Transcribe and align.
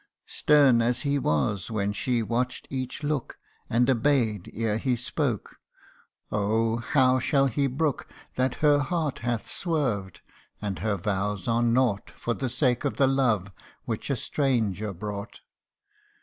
Stern 0.25 0.81
as 0.81 1.01
he 1.01 1.19
was 1.19 1.69
when 1.69 1.93
she 1.93 2.23
watch'd 2.23 2.67
each 2.71 3.03
look, 3.03 3.37
And 3.69 3.87
obey'd 3.87 4.49
ere 4.51 4.79
he 4.79 4.95
spoke 4.95 5.57
oh! 6.31 6.77
how 6.77 7.19
shall 7.19 7.45
he 7.45 7.67
brook 7.67 8.07
That 8.33 8.55
her 8.65 8.79
heart 8.79 9.19
hath 9.19 9.45
swerved, 9.45 10.21
and 10.59 10.79
her 10.79 10.97
vows 10.97 11.47
are 11.47 11.61
naught 11.61 12.09
For 12.09 12.33
the 12.33 12.49
sake 12.49 12.83
of 12.83 12.97
the 12.97 13.05
love 13.05 13.51
which 13.85 14.09
a 14.09 14.15
stranger 14.15 14.91
brought 14.91 15.41